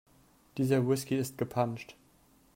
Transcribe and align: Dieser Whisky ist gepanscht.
Dieser 0.57 0.89
Whisky 0.89 1.15
ist 1.15 1.37
gepanscht. 1.37 1.95